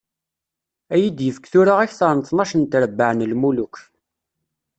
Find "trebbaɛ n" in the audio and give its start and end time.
2.71-3.25